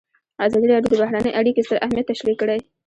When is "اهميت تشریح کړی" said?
1.85-2.59